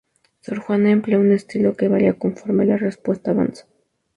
Sor 0.39 0.57
Juana 0.61 0.89
emplea 0.89 1.19
un 1.19 1.31
estilo 1.31 1.75
que 1.77 1.87
varía 1.87 2.15
conforme 2.17 2.65
la 2.65 2.75
"Respuesta" 2.75 3.29
avanza. 3.29 3.67